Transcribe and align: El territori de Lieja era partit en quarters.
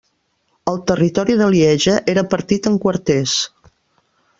El 0.71 0.79
territori 0.93 1.37
de 1.43 1.51
Lieja 1.57 1.95
era 2.15 2.27
partit 2.35 2.71
en 2.75 2.83
quarters. 2.87 3.41